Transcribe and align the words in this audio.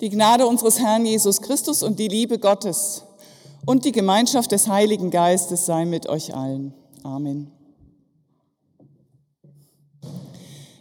Die 0.00 0.10
Gnade 0.10 0.46
unseres 0.46 0.78
Herrn 0.78 1.06
Jesus 1.06 1.40
Christus 1.40 1.82
und 1.82 1.98
die 1.98 2.08
Liebe 2.08 2.38
Gottes 2.38 3.04
und 3.64 3.86
die 3.86 3.92
Gemeinschaft 3.92 4.52
des 4.52 4.68
Heiligen 4.68 5.10
Geistes 5.10 5.64
sei 5.64 5.86
mit 5.86 6.06
euch 6.06 6.34
allen. 6.34 6.74
Amen. 7.02 7.50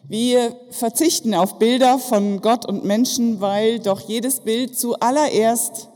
Wir 0.08 0.56
verzichten 0.70 1.34
auf 1.34 1.58
Bilder 1.60 1.98
von 1.98 2.42
Gott 2.42 2.66
und 2.66 2.84
Menschen, 2.84 3.40
weil 3.40 3.80
doch 3.80 4.02
jedes 4.02 4.42
Bild 4.42 4.78
zuallererst 4.78 5.90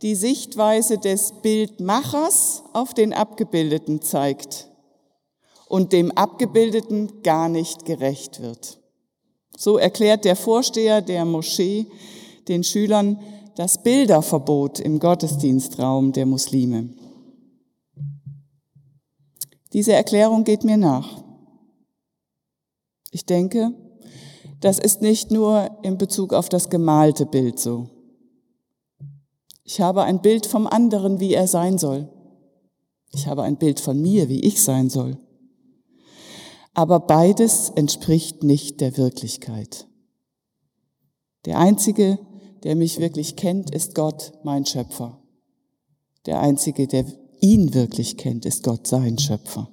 die 0.00 0.14
Sichtweise 0.14 0.96
des 0.96 1.32
Bildmachers 1.42 2.62
auf 2.72 2.94
den 2.94 3.12
Abgebildeten 3.12 4.00
zeigt 4.00 4.68
und 5.66 5.92
dem 5.92 6.10
Abgebildeten 6.12 7.22
gar 7.22 7.48
nicht 7.50 7.84
gerecht 7.84 8.40
wird. 8.40 8.78
So 9.56 9.76
erklärt 9.76 10.24
der 10.24 10.36
Vorsteher 10.36 11.02
der 11.02 11.24
Moschee 11.24 11.86
den 12.48 12.64
Schülern 12.64 13.20
das 13.54 13.82
Bilderverbot 13.82 14.78
im 14.78 14.98
Gottesdienstraum 14.98 16.12
der 16.12 16.26
Muslime. 16.26 16.90
Diese 19.72 19.92
Erklärung 19.92 20.44
geht 20.44 20.64
mir 20.64 20.76
nach. 20.76 21.22
Ich 23.10 23.26
denke, 23.26 23.74
das 24.60 24.78
ist 24.78 25.02
nicht 25.02 25.30
nur 25.30 25.78
in 25.82 25.98
Bezug 25.98 26.32
auf 26.32 26.48
das 26.48 26.70
gemalte 26.70 27.26
Bild 27.26 27.58
so. 27.58 27.90
Ich 29.64 29.80
habe 29.80 30.02
ein 30.02 30.22
Bild 30.22 30.46
vom 30.46 30.66
anderen, 30.66 31.20
wie 31.20 31.34
er 31.34 31.46
sein 31.46 31.78
soll. 31.78 32.08
Ich 33.12 33.26
habe 33.26 33.42
ein 33.42 33.56
Bild 33.56 33.80
von 33.80 34.00
mir, 34.00 34.28
wie 34.28 34.40
ich 34.40 34.62
sein 34.62 34.88
soll. 34.88 35.18
Aber 36.74 37.00
beides 37.00 37.70
entspricht 37.70 38.44
nicht 38.44 38.80
der 38.80 38.96
Wirklichkeit. 38.96 39.86
Der 41.44 41.58
Einzige, 41.58 42.18
der 42.64 42.76
mich 42.76 42.98
wirklich 42.98 43.36
kennt, 43.36 43.74
ist 43.74 43.94
Gott, 43.94 44.32
mein 44.44 44.66
Schöpfer. 44.66 45.22
Der 46.26 46.40
Einzige, 46.40 46.86
der 46.86 47.06
ihn 47.40 47.74
wirklich 47.74 48.16
kennt, 48.16 48.44
ist 48.44 48.64
Gott, 48.64 48.86
sein 48.86 49.18
Schöpfer. 49.18 49.72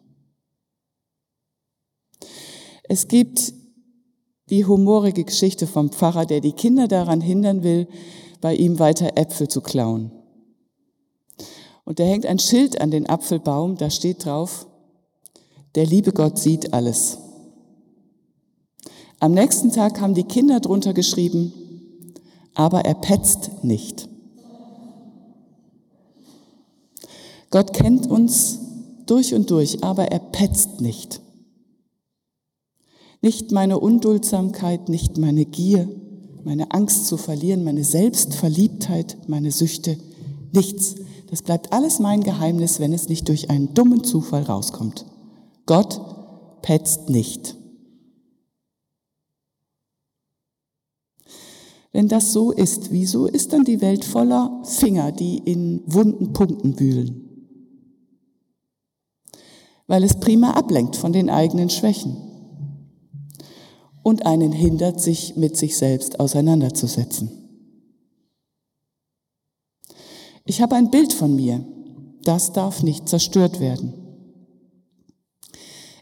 Es 2.83 3.07
gibt 3.07 3.53
die 4.49 4.65
humorige 4.65 5.23
Geschichte 5.23 5.65
vom 5.65 5.89
Pfarrer, 5.89 6.25
der 6.25 6.39
die 6.39 6.53
Kinder 6.53 6.87
daran 6.87 7.21
hindern 7.21 7.63
will, 7.63 7.87
bei 8.41 8.55
ihm 8.55 8.77
weiter 8.77 9.17
Äpfel 9.17 9.47
zu 9.47 9.61
klauen. 9.61 10.11
Und 11.83 11.99
da 11.99 12.03
hängt 12.03 12.25
ein 12.25 12.39
Schild 12.39 12.79
an 12.79 12.91
den 12.91 13.07
Apfelbaum, 13.07 13.77
da 13.77 13.89
steht 13.89 14.25
drauf, 14.25 14.67
der 15.75 15.85
liebe 15.85 16.11
Gott 16.13 16.37
sieht 16.37 16.73
alles. 16.73 17.17
Am 19.19 19.33
nächsten 19.33 19.71
Tag 19.71 20.01
haben 20.01 20.13
die 20.13 20.23
Kinder 20.23 20.59
drunter 20.59 20.93
geschrieben, 20.93 21.53
aber 22.55 22.85
er 22.85 22.95
petzt 22.95 23.63
nicht. 23.63 24.09
Gott 27.51 27.73
kennt 27.73 28.07
uns 28.09 28.59
durch 29.05 29.33
und 29.33 29.49
durch, 29.51 29.83
aber 29.83 30.11
er 30.11 30.19
petzt 30.19 30.81
nicht. 30.81 31.21
Nicht 33.21 33.51
meine 33.51 33.79
Unduldsamkeit, 33.79 34.89
nicht 34.89 35.17
meine 35.17 35.45
Gier, 35.45 35.87
meine 36.43 36.71
Angst 36.71 37.07
zu 37.07 37.17
verlieren, 37.17 37.63
meine 37.63 37.83
Selbstverliebtheit, 37.83 39.17
meine 39.27 39.51
Süchte, 39.51 39.97
nichts. 40.51 40.95
Das 41.29 41.41
bleibt 41.41 41.73
alles 41.73 41.99
mein 41.99 42.23
Geheimnis, 42.23 42.79
wenn 42.79 42.93
es 42.93 43.09
nicht 43.09 43.27
durch 43.29 43.49
einen 43.49 43.73
dummen 43.73 44.03
Zufall 44.03 44.43
rauskommt. 44.43 45.05
Gott 45.65 45.99
petzt 46.61 47.09
nicht. 47.09 47.55
Wenn 51.95 52.09
das 52.09 52.33
so 52.33 52.51
ist, 52.51 52.91
wieso 52.91 53.25
ist 53.25 53.53
dann 53.53 53.63
die 53.63 53.79
Welt 53.79 54.03
voller 54.03 54.61
Finger, 54.65 55.13
die 55.13 55.37
in 55.37 55.81
wunden 55.85 56.33
Punkten 56.33 56.77
wühlen? 56.77 57.21
Weil 59.87 60.03
es 60.03 60.19
prima 60.19 60.51
ablenkt 60.51 60.97
von 60.97 61.13
den 61.13 61.29
eigenen 61.29 61.69
Schwächen 61.69 62.17
und 64.03 64.25
einen 64.25 64.51
hindert, 64.51 64.99
sich 64.99 65.37
mit 65.37 65.55
sich 65.55 65.77
selbst 65.77 66.19
auseinanderzusetzen. 66.19 67.31
Ich 70.43 70.61
habe 70.61 70.75
ein 70.75 70.91
Bild 70.91 71.13
von 71.13 71.33
mir, 71.33 71.65
das 72.23 72.51
darf 72.51 72.83
nicht 72.83 73.07
zerstört 73.07 73.61
werden. 73.61 73.93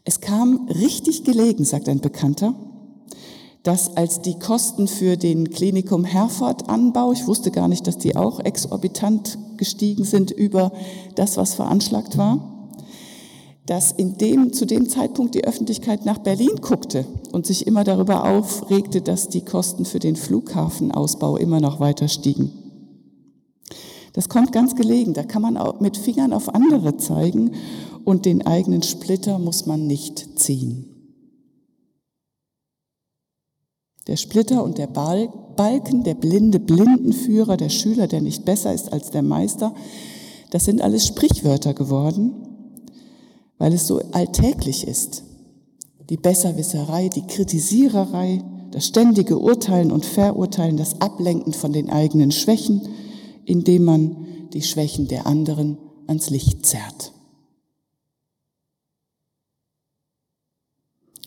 Es 0.06 0.22
kam 0.22 0.67
richtig 0.69 1.23
gelegen, 1.23 1.66
sagt 1.66 1.88
ein 1.88 2.01
Bekannter, 2.01 2.72
dass 3.63 3.96
als 3.96 4.22
die 4.22 4.38
Kosten 4.38 4.88
für 4.88 5.16
den 5.16 5.50
Klinikum 5.50 6.03
Herford 6.03 6.69
Anbau, 6.69 7.13
ich 7.13 7.25
wusste 7.28 7.50
gar 7.50 7.69
nicht, 7.69 7.88
dass 7.88 7.97
die 7.97 8.16
auch 8.16 8.41
exorbitant 8.41 9.38
gestiegen 9.57 10.03
sind 10.03 10.31
über 10.31 10.74
das, 11.16 11.38
was 11.38 11.53
veranschlagt 11.53 12.18
war, 12.18 12.69
dass 13.66 13.94
in 13.94 14.18
dem, 14.18 14.52
zu 14.52 14.66
dem 14.66 14.90
Zeitpunkt 14.90 15.35
die 15.35 15.46
Öffentlichkeit 15.46 16.06
nach 16.06 16.18
Berlin 16.18 16.57
guckte 16.62 17.06
und 17.31 17.46
sich 17.46 17.66
immer 17.66 17.85
darüber 17.85 18.25
aufregte, 18.29 19.02
dass 19.02 19.29
die 19.29 19.46
Kosten 19.46 19.85
für 19.85 20.00
den 20.00 20.18
Flughafenausbau 20.18 21.38
immer 21.38 21.62
noch 21.62 21.79
weiter 21.79 22.09
stiegen. 22.09 22.52
Das 24.12 24.29
kommt 24.29 24.52
ganz 24.52 24.75
gelegen. 24.75 25.13
Da 25.13 25.23
kann 25.23 25.41
man 25.41 25.57
auch 25.57 25.79
mit 25.79 25.97
Fingern 25.97 26.34
auf 26.34 26.53
andere 26.53 26.97
zeigen 26.97 27.52
und 28.03 28.25
den 28.25 28.46
eigenen 28.46 28.84
Splitter 28.84 29.40
muss 29.40 29.66
man 29.66 29.88
nicht 29.88 30.38
ziehen. 30.38 30.92
Der 34.08 34.18
Splitter 34.18 34.64
und 34.64 34.78
der 34.78 34.88
Balken, 34.88 36.03
der 36.03 36.16
blinde 36.16 36.59
Blindenführer, 36.59 37.56
der 37.56 37.69
Schüler, 37.69 38.08
der 38.08 38.22
nicht 38.22 38.44
besser 38.44 38.74
ist 38.74 38.91
als 38.91 39.12
der 39.12 39.22
Meister, 39.22 39.74
das 40.52 40.66
sind 40.66 40.81
alles 40.81 41.08
Sprichwörter 41.08 41.74
geworden, 41.74 42.34
weil 43.58 43.74
es 43.74 43.88
so 43.88 44.02
alltäglich 44.12 44.88
ist. 44.88 45.24
Die 46.09 46.18
Besserwisserei, 46.18 47.09
die 47.09 47.25
Kritisiererei, 47.25 48.44
das 48.72 48.88
ständige 48.88 49.40
Urteilen 49.40 49.91
und 49.91 50.06
Verurteilen, 50.06 50.78
das 50.78 51.00
Ablenken 51.00 51.53
von 51.53 51.72
den 51.72 51.90
eigenen 51.90 52.31
Schwächen, 52.31 52.81
indem 53.46 53.85
man 53.85 54.28
die 54.53 54.62
Schwächen 54.62 55.08
der 55.08 55.25
anderen 55.25 55.78
ans 56.08 56.30
Licht 56.30 56.66
zerrt. 56.66 57.14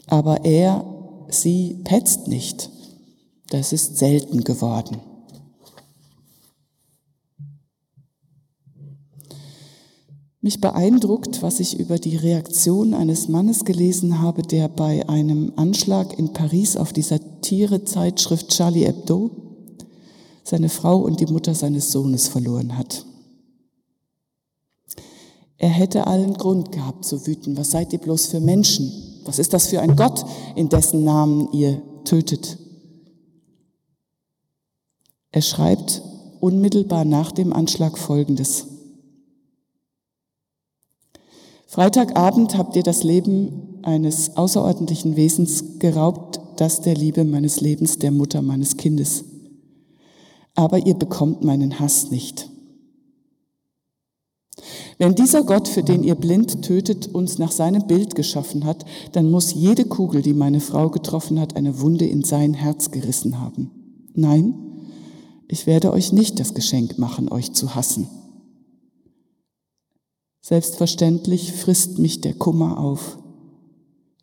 Aber 0.06 0.44
er 0.44 0.84
sie 1.28 1.80
petzt 1.84 2.28
nicht. 2.28 2.70
Das 3.50 3.72
ist 3.72 3.96
selten 3.96 4.44
geworden. 4.44 5.00
Mich 10.40 10.60
beeindruckt, 10.60 11.42
was 11.42 11.58
ich 11.58 11.78
über 11.80 11.98
die 11.98 12.16
Reaktion 12.16 12.94
eines 12.94 13.26
Mannes 13.26 13.64
gelesen 13.64 14.20
habe, 14.22 14.42
der 14.42 14.68
bei 14.68 15.08
einem 15.08 15.52
Anschlag 15.56 16.16
in 16.18 16.32
Paris 16.32 16.76
auf 16.76 16.92
die 16.92 17.02
Satirezeitschrift 17.02 18.50
Charlie 18.50 18.84
Hebdo 18.84 19.30
seine 20.44 20.68
Frau 20.68 20.98
und 20.98 21.18
die 21.18 21.26
Mutter 21.26 21.54
seines 21.54 21.90
Sohnes 21.90 22.28
verloren 22.28 22.78
hat. 22.78 23.04
Er 25.58 25.70
hätte 25.70 26.06
allen 26.06 26.34
Grund 26.34 26.70
gehabt 26.70 27.04
zu 27.04 27.26
wüten. 27.26 27.56
Was 27.56 27.72
seid 27.72 27.92
ihr 27.92 27.98
bloß 27.98 28.26
für 28.26 28.40
Menschen? 28.40 29.15
Was 29.26 29.38
ist 29.38 29.52
das 29.52 29.66
für 29.68 29.80
ein 29.80 29.96
Gott, 29.96 30.24
in 30.54 30.68
dessen 30.68 31.04
Namen 31.04 31.52
ihr 31.52 31.82
tötet? 32.04 32.58
Er 35.32 35.42
schreibt 35.42 36.02
unmittelbar 36.40 37.04
nach 37.04 37.32
dem 37.32 37.52
Anschlag 37.52 37.98
Folgendes. 37.98 38.68
Freitagabend 41.66 42.56
habt 42.56 42.76
ihr 42.76 42.82
das 42.82 43.02
Leben 43.02 43.80
eines 43.82 44.36
außerordentlichen 44.36 45.16
Wesens 45.16 45.78
geraubt, 45.78 46.40
das 46.56 46.80
der 46.80 46.94
Liebe 46.94 47.24
meines 47.24 47.60
Lebens, 47.60 47.98
der 47.98 48.12
Mutter 48.12 48.40
meines 48.40 48.76
Kindes. 48.76 49.24
Aber 50.54 50.86
ihr 50.86 50.94
bekommt 50.94 51.44
meinen 51.44 51.78
Hass 51.78 52.10
nicht. 52.10 52.48
Wenn 54.98 55.14
dieser 55.14 55.42
Gott, 55.42 55.68
für 55.68 55.82
den 55.82 56.02
ihr 56.02 56.14
blind 56.14 56.62
tötet, 56.62 57.14
uns 57.14 57.38
nach 57.38 57.52
seinem 57.52 57.86
Bild 57.86 58.14
geschaffen 58.14 58.64
hat, 58.64 58.86
dann 59.12 59.30
muss 59.30 59.52
jede 59.52 59.84
Kugel, 59.84 60.22
die 60.22 60.32
meine 60.32 60.60
Frau 60.60 60.88
getroffen 60.88 61.38
hat, 61.38 61.54
eine 61.56 61.80
Wunde 61.80 62.06
in 62.06 62.24
sein 62.24 62.54
Herz 62.54 62.90
gerissen 62.90 63.38
haben. 63.38 63.70
Nein, 64.14 64.54
ich 65.48 65.66
werde 65.66 65.92
euch 65.92 66.12
nicht 66.12 66.40
das 66.40 66.54
Geschenk 66.54 66.98
machen, 66.98 67.30
euch 67.30 67.52
zu 67.52 67.74
hassen. 67.74 68.08
Selbstverständlich 70.40 71.52
frisst 71.52 71.98
mich 71.98 72.20
der 72.22 72.34
Kummer 72.34 72.78
auf. 72.78 73.18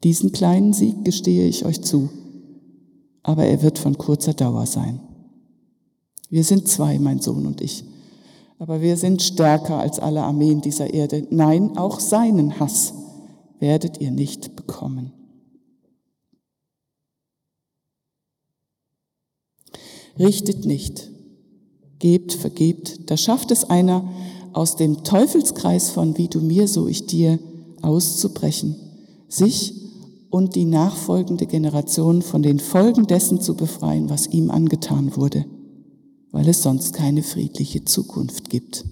Diesen 0.03 0.31
kleinen 0.31 0.73
Sieg 0.73 1.05
gestehe 1.05 1.47
ich 1.47 1.65
euch 1.65 1.81
zu, 1.81 2.09
aber 3.21 3.45
er 3.45 3.61
wird 3.61 3.77
von 3.77 3.97
kurzer 3.97 4.33
Dauer 4.33 4.65
sein. 4.65 4.99
Wir 6.29 6.43
sind 6.43 6.67
zwei, 6.67 6.97
mein 6.97 7.19
Sohn 7.19 7.45
und 7.45 7.61
ich. 7.61 7.85
Aber 8.63 8.79
wir 8.79 8.95
sind 8.95 9.21
stärker 9.21 9.77
als 9.77 9.99
alle 9.99 10.23
Armeen 10.23 10.61
dieser 10.61 10.93
Erde. 10.93 11.27
Nein, 11.31 11.77
auch 11.77 11.99
seinen 11.99 12.61
Hass 12.61 12.93
werdet 13.59 13.99
ihr 13.99 14.09
nicht 14.09 14.55
bekommen. 14.55 15.11
Richtet 20.17 20.63
nicht, 20.63 21.11
Gebt, 21.99 22.31
vergebt, 22.31 23.09
da 23.11 23.17
schafft 23.17 23.51
es 23.51 23.69
einer, 23.69 24.07
aus 24.53 24.77
dem 24.77 25.03
Teufelskreis 25.03 25.89
von 25.89 26.17
wie 26.17 26.29
du 26.29 26.39
mir, 26.39 26.69
so 26.69 26.87
ich 26.87 27.05
dir 27.05 27.39
auszubrechen, 27.81 28.77
sich 29.27 29.73
und 30.29 30.55
die 30.55 30.63
nachfolgende 30.63 31.47
Generation 31.47 32.21
von 32.21 32.41
den 32.41 32.59
Folgen 32.59 33.07
dessen 33.07 33.41
zu 33.41 33.55
befreien, 33.55 34.09
was 34.09 34.27
ihm 34.27 34.49
angetan 34.49 35.17
wurde, 35.17 35.43
weil 36.33 36.49
es 36.49 36.63
sonst 36.63 36.93
keine 36.93 37.21
friedliche 37.21 37.85
Zukunft 37.85 38.49
gibt. 38.49 38.83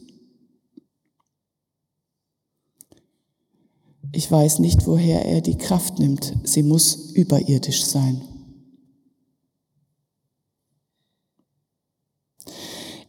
Ich 4.13 4.31
weiß 4.31 4.59
nicht, 4.59 4.85
woher 4.85 5.25
er 5.25 5.41
die 5.41 5.57
Kraft 5.57 5.97
nimmt. 5.97 6.35
Sie 6.43 6.61
muss 6.61 7.11
überirdisch 7.13 7.83
sein. 7.83 8.21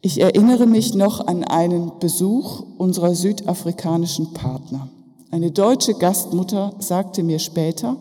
Ich 0.00 0.18
erinnere 0.20 0.66
mich 0.66 0.94
noch 0.94 1.26
an 1.26 1.44
einen 1.44 1.98
Besuch 2.00 2.64
unserer 2.78 3.14
südafrikanischen 3.14 4.32
Partner. 4.32 4.90
Eine 5.30 5.50
deutsche 5.50 5.94
Gastmutter 5.94 6.74
sagte 6.78 7.22
mir 7.22 7.38
später, 7.38 7.98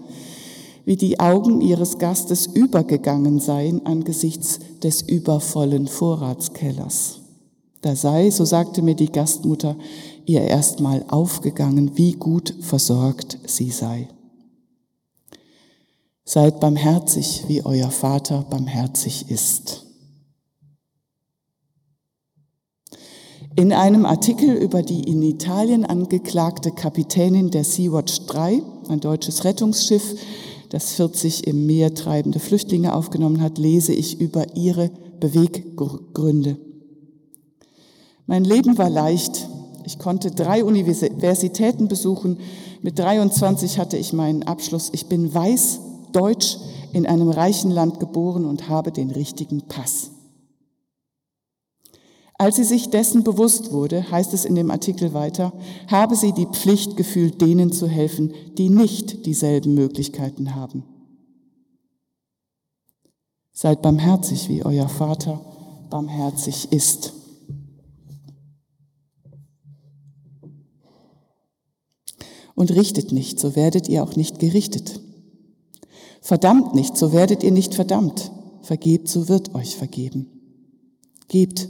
wie 0.85 0.95
die 0.95 1.19
Augen 1.19 1.61
ihres 1.61 1.97
Gastes 1.97 2.47
übergegangen 2.47 3.39
seien 3.39 3.85
angesichts 3.85 4.59
des 4.83 5.01
übervollen 5.01 5.87
Vorratskellers. 5.87 7.19
Da 7.81 7.95
sei, 7.95 8.29
so 8.29 8.45
sagte 8.45 8.81
mir 8.81 8.95
die 8.95 9.11
Gastmutter, 9.11 9.75
ihr 10.25 10.41
erstmal 10.41 11.03
aufgegangen, 11.07 11.91
wie 11.95 12.13
gut 12.13 12.53
versorgt 12.61 13.39
sie 13.45 13.71
sei. 13.71 14.07
Seid 16.23 16.59
barmherzig, 16.59 17.45
wie 17.47 17.65
euer 17.65 17.89
Vater 17.89 18.45
barmherzig 18.49 19.29
ist. 19.29 19.87
In 23.55 23.73
einem 23.73 24.05
Artikel 24.05 24.55
über 24.55 24.81
die 24.81 25.01
in 25.01 25.21
Italien 25.23 25.85
angeklagte 25.85 26.71
Kapitänin 26.71 27.51
der 27.51 27.65
Sea-Watch 27.65 28.27
3, 28.27 28.63
ein 28.87 29.01
deutsches 29.01 29.43
Rettungsschiff, 29.43 30.15
das 30.71 30.93
40 30.93 31.47
im 31.47 31.65
Meer 31.65 31.93
treibende 31.93 32.39
Flüchtlinge 32.39 32.95
aufgenommen 32.95 33.41
hat, 33.41 33.57
lese 33.57 33.93
ich 33.93 34.21
über 34.21 34.55
ihre 34.55 34.89
Beweggründe. 35.19 36.57
Mein 38.25 38.45
Leben 38.45 38.77
war 38.77 38.89
leicht. 38.89 39.49
Ich 39.83 39.99
konnte 39.99 40.31
drei 40.31 40.63
Universitäten 40.63 41.89
besuchen. 41.89 42.37
Mit 42.81 42.97
23 42.97 43.79
hatte 43.79 43.97
ich 43.97 44.13
meinen 44.13 44.43
Abschluss. 44.43 44.89
Ich 44.93 45.07
bin 45.07 45.33
weiß, 45.33 45.81
deutsch, 46.13 46.57
in 46.93 47.05
einem 47.05 47.29
reichen 47.29 47.71
Land 47.71 47.99
geboren 47.99 48.45
und 48.45 48.69
habe 48.69 48.93
den 48.93 49.11
richtigen 49.11 49.63
Pass. 49.63 50.10
Als 52.41 52.55
sie 52.55 52.63
sich 52.63 52.89
dessen 52.89 53.23
bewusst 53.23 53.71
wurde, 53.71 54.09
heißt 54.09 54.33
es 54.33 54.45
in 54.45 54.55
dem 54.55 54.71
Artikel 54.71 55.13
weiter, 55.13 55.53
habe 55.85 56.15
sie 56.15 56.31
die 56.31 56.47
Pflicht 56.47 56.97
gefühlt, 56.97 57.39
denen 57.39 57.71
zu 57.71 57.87
helfen, 57.87 58.33
die 58.57 58.69
nicht 58.69 59.27
dieselben 59.27 59.75
Möglichkeiten 59.75 60.55
haben. 60.55 60.83
Seid 63.53 63.83
barmherzig, 63.83 64.49
wie 64.49 64.65
euer 64.65 64.89
Vater 64.89 65.39
barmherzig 65.91 66.71
ist. 66.71 67.13
Und 72.55 72.71
richtet 72.71 73.11
nicht, 73.11 73.39
so 73.39 73.55
werdet 73.55 73.87
ihr 73.87 74.01
auch 74.01 74.15
nicht 74.15 74.39
gerichtet. 74.39 74.99
Verdammt 76.21 76.73
nicht, 76.73 76.97
so 76.97 77.13
werdet 77.13 77.43
ihr 77.43 77.51
nicht 77.51 77.75
verdammt. 77.75 78.31
Vergebt, 78.63 79.09
so 79.09 79.29
wird 79.29 79.53
euch 79.53 79.75
vergeben. 79.75 80.25
Gebt, 81.27 81.69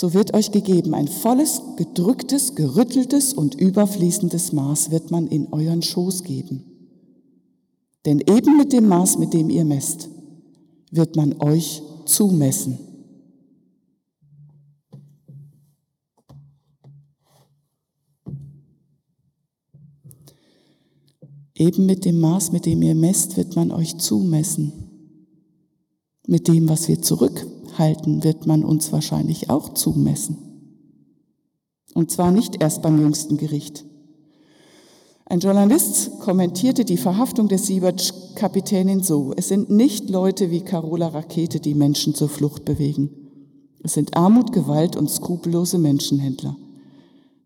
so 0.00 0.14
wird 0.14 0.32
euch 0.32 0.50
gegeben 0.50 0.94
ein 0.94 1.08
volles, 1.08 1.60
gedrücktes, 1.76 2.54
gerütteltes 2.54 3.34
und 3.34 3.54
überfließendes 3.54 4.54
Maß 4.54 4.90
wird 4.90 5.10
man 5.10 5.26
in 5.26 5.52
euren 5.52 5.82
Schoß 5.82 6.24
geben. 6.24 6.64
Denn 8.06 8.20
eben 8.20 8.56
mit 8.56 8.72
dem 8.72 8.88
Maß, 8.88 9.18
mit 9.18 9.34
dem 9.34 9.50
ihr 9.50 9.66
messt, 9.66 10.08
wird 10.90 11.16
man 11.16 11.38
euch 11.42 11.82
zumessen. 12.06 12.78
Eben 21.54 21.84
mit 21.84 22.06
dem 22.06 22.20
Maß, 22.20 22.52
mit 22.52 22.64
dem 22.64 22.80
ihr 22.80 22.94
messt, 22.94 23.36
wird 23.36 23.54
man 23.54 23.70
euch 23.70 23.98
zumessen. 23.98 24.72
Mit 26.26 26.48
dem, 26.48 26.70
was 26.70 26.88
wir 26.88 27.02
zurück 27.02 27.46
halten, 27.80 28.22
wird 28.22 28.46
man 28.46 28.64
uns 28.64 28.92
wahrscheinlich 28.92 29.50
auch 29.50 29.74
zumessen. 29.74 30.38
Und 31.94 32.12
zwar 32.12 32.30
nicht 32.30 32.62
erst 32.62 32.82
beim 32.82 33.00
jüngsten 33.00 33.36
Gericht. 33.36 33.84
Ein 35.26 35.40
Journalist 35.40 36.20
kommentierte 36.20 36.84
die 36.84 36.96
Verhaftung 36.96 37.48
der 37.48 37.58
Siebert-Kapitänin 37.58 39.02
so, 39.02 39.32
es 39.36 39.48
sind 39.48 39.70
nicht 39.70 40.10
Leute 40.10 40.52
wie 40.52 40.60
Carola 40.60 41.08
Rakete, 41.08 41.58
die 41.58 41.74
Menschen 41.74 42.14
zur 42.14 42.28
Flucht 42.28 42.64
bewegen. 42.64 43.10
Es 43.82 43.94
sind 43.94 44.16
Armut, 44.16 44.52
Gewalt 44.52 44.96
und 44.96 45.10
skrupellose 45.10 45.78
Menschenhändler. 45.78 46.56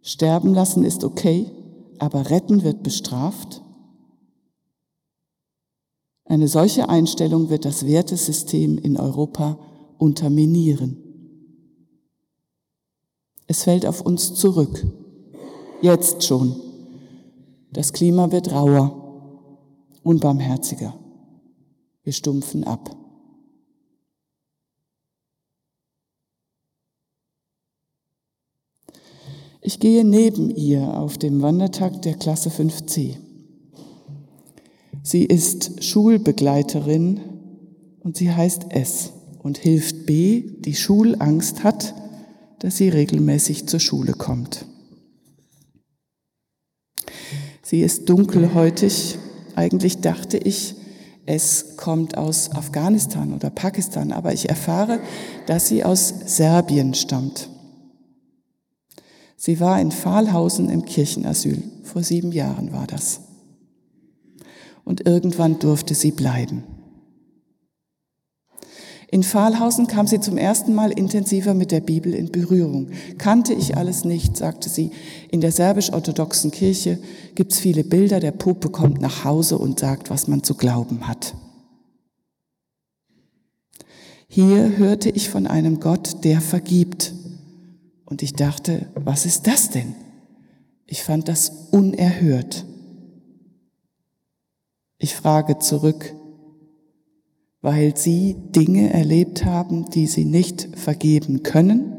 Sterben 0.03 0.53
lassen 0.53 0.85
ist 0.85 1.05
okay, 1.05 1.47
aber 1.99 2.31
retten 2.31 2.63
wird 2.63 2.83
bestraft. 2.83 3.63
Eine 6.25 6.49
solche 6.49 6.89
Einstellung 6.89 7.51
wird 7.51 7.65
das 7.65 7.87
Wertesystem 7.87 8.79
in 8.79 8.97
Europa 8.97 9.59
unterminieren. 10.05 10.99
Es 13.47 13.65
fällt 13.65 13.87
auf 13.87 14.03
uns 14.03 14.35
zurück. 14.35 14.87
Jetzt 15.81 16.25
schon. 16.25 16.55
Das 17.73 17.95
Klima 17.95 18.31
wird 18.31 18.53
rauer, 18.53 19.49
unbarmherziger. 20.03 20.95
Wir 22.03 22.13
stumpfen 22.13 22.65
ab. 22.65 22.95
Ich 29.63 29.81
gehe 29.81 30.05
neben 30.05 30.51
ihr 30.51 30.99
auf 30.99 31.17
dem 31.17 31.41
Wandertag 31.41 32.03
der 32.03 32.15
Klasse 32.15 32.51
5c. 32.51 33.17
Sie 35.03 35.25
ist 35.25 35.83
Schulbegleiterin 35.83 37.21
und 38.01 38.19
sie 38.19 38.31
heißt 38.31 38.71
S 38.71 39.15
und 39.45 39.59
hilft 39.59 40.07
B, 40.07 40.43
die 40.61 40.75
Schulangst 40.75 41.65
hat, 41.65 41.95
dass 42.61 42.79
sie 42.79 42.89
regelmäßig 42.89 43.69
zur 43.69 43.79
Schule 43.79 44.15
kommt. 44.15 44.65
Sie 47.63 47.83
ist 47.83 48.09
dunkelhäutig. 48.09 49.19
Eigentlich 49.55 50.01
dachte 50.01 50.39
ich, 50.39 50.77
es 51.27 51.77
kommt 51.77 52.17
aus 52.17 52.53
Afghanistan 52.53 53.35
oder 53.35 53.51
Pakistan, 53.51 54.13
aber 54.13 54.33
ich 54.33 54.49
erfahre, 54.49 55.01
dass 55.47 55.69
sie 55.69 55.85
aus 55.85 56.15
Serbien 56.25 56.95
stammt. 56.95 57.51
Sie 59.37 59.61
war 59.61 59.79
in 59.79 59.91
Fahlhausen 59.93 60.71
im 60.71 60.87
Kirchenasyl. 60.87 61.63
Vor 61.83 62.03
sieben 62.03 62.33
Jahren 62.33 62.73
war 62.73 62.87
das. 62.87 63.21
Und 64.85 65.07
irgendwann 65.07 65.59
durfte 65.59 65.95
sie 65.95 66.13
bleiben. 66.13 66.65
In 69.15 69.23
Fahlhausen 69.23 69.87
kam 69.87 70.09
sie 70.09 70.19
zum 70.19 70.37
ersten 70.37 70.75
Mal 70.75 70.91
intensiver 70.91 71.55
mit 71.55 71.71
der 71.71 71.79
Bibel 71.79 72.15
in 72.15 72.33
Berührung. 72.33 72.89
Kannte 73.17 73.55
ich 73.55 73.77
alles 73.77 74.05
nicht, 74.05 74.37
sagte 74.37 74.69
sie. 74.69 74.91
In 75.31 75.41
der 75.41 75.53
serbisch-orthodoxen 75.53 76.51
Kirche 76.51 76.99
gibt's 77.37 77.61
viele 77.61 77.85
Bilder, 77.85 78.19
der 78.19 78.33
Puppe 78.33 78.71
kommt 78.71 79.01
nach 79.01 79.25
Hause 79.25 79.57
und 79.57 79.79
sagt, 79.79 80.11
was 80.11 80.27
man 80.27 80.43
zu 80.43 80.57
glauben 80.57 81.07
hat. 81.07 81.37
Hier 84.27 84.79
hörte 84.79 85.11
ich 85.11 85.31
von 85.31 85.47
einem 85.47 85.79
Gott, 85.79 86.25
der 86.25 86.41
vergibt. 86.41 87.15
Und 88.07 88.21
ich 88.21 88.33
dachte, 88.33 88.89
was 88.97 89.27
ist 89.27 89.47
das 89.47 89.71
denn? 89.71 89.95
Ich 90.89 91.05
fand 91.05 91.29
das 91.29 91.69
unerhört. 91.71 92.65
Ich 94.99 95.15
frage 95.15 95.61
zurück, 95.61 96.17
weil 97.65 97.97
sie 97.97 98.37
Dinge 98.55 98.93
erlebt 98.93 99.47
haben, 99.47 99.89
die 99.89 100.07
sie 100.07 100.27
nicht 100.27 100.69
vergeben 100.77 101.43
können? 101.43 101.95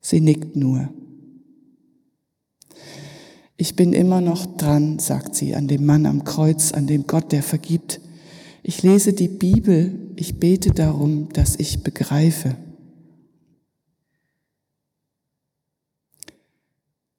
Sie 0.00 0.22
nickt 0.22 0.56
nur. 0.56 0.88
Ich 3.58 3.76
bin 3.76 3.92
immer 3.92 4.22
noch 4.22 4.56
dran, 4.56 5.00
sagt 5.00 5.34
sie, 5.34 5.54
an 5.54 5.68
dem 5.68 5.84
Mann 5.84 6.06
am 6.06 6.24
Kreuz, 6.24 6.72
an 6.72 6.86
dem 6.86 7.06
Gott, 7.06 7.30
der 7.30 7.42
vergibt. 7.42 8.00
Ich 8.62 8.82
lese 8.82 9.12
die 9.12 9.28
Bibel, 9.28 10.14
ich 10.16 10.40
bete 10.40 10.70
darum, 10.70 11.28
dass 11.34 11.56
ich 11.56 11.82
begreife. 11.82 12.56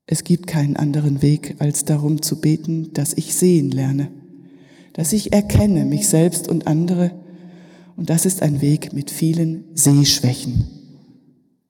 Es 0.07 0.23
gibt 0.23 0.47
keinen 0.47 0.77
anderen 0.77 1.21
Weg, 1.21 1.57
als 1.59 1.85
darum 1.85 2.23
zu 2.23 2.41
beten, 2.41 2.91
dass 2.93 3.13
ich 3.13 3.35
sehen 3.35 3.69
lerne 3.69 4.24
dass 4.95 5.11
ich 5.11 5.33
erkenne 5.33 5.83
mich 5.83 6.07
selbst 6.07 6.47
und 6.47 6.67
andere 6.67 7.11
Und 7.97 8.09
das 8.09 8.25
ist 8.25 8.41
ein 8.41 8.61
Weg 8.61 8.93
mit 8.93 9.11
vielen 9.11 9.65
Sehschwächen. 9.75 10.67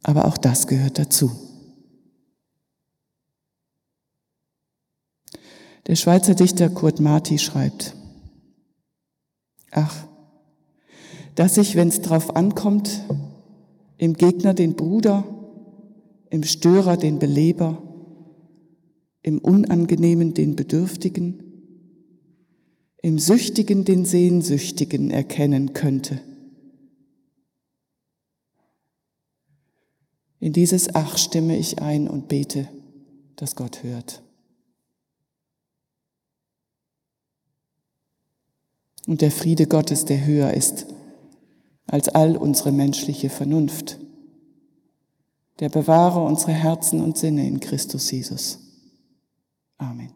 Aber 0.03 0.25
auch 0.25 0.37
das 0.37 0.67
gehört 0.67 0.99
dazu. 0.99 1.31
Der 5.87 5.95
Schweizer 5.95 6.35
Dichter 6.35 6.69
Kurt 6.69 6.99
Marti 6.99 7.39
schreibt, 7.39 7.95
ach, 9.71 10.05
dass 11.33 11.57
ich, 11.57 11.75
wenn 11.75 11.87
es 11.87 12.01
drauf 12.01 12.35
ankommt, 12.35 13.05
im 13.97 14.13
Gegner 14.13 14.53
den 14.53 14.75
Bruder, 14.75 15.23
im 16.29 16.43
Störer 16.43 16.95
den 16.95 17.17
Beleber, 17.17 17.81
im 19.23 19.39
Unangenehmen 19.39 20.35
den 20.35 20.55
Bedürftigen, 20.55 21.44
im 23.05 23.19
Süchtigen 23.19 23.85
den 23.85 24.03
Sehnsüchtigen 24.03 25.11
erkennen 25.11 25.73
könnte. 25.73 26.21
In 30.39 30.53
dieses 30.53 30.95
Ach 30.95 31.15
stimme 31.15 31.55
ich 31.55 31.83
ein 31.83 32.07
und 32.07 32.27
bete, 32.29 32.67
dass 33.35 33.55
Gott 33.55 33.83
hört. 33.83 34.23
Und 39.05 39.21
der 39.21 39.29
Friede 39.29 39.67
Gottes, 39.67 40.05
der 40.05 40.25
höher 40.25 40.55
ist 40.55 40.87
als 41.85 42.09
all 42.09 42.35
unsere 42.35 42.71
menschliche 42.71 43.29
Vernunft, 43.29 43.99
der 45.59 45.69
bewahre 45.69 46.23
unsere 46.23 46.53
Herzen 46.53 47.01
und 47.01 47.19
Sinne 47.19 47.47
in 47.47 47.59
Christus 47.59 48.09
Jesus. 48.09 48.57
Amen. 49.77 50.14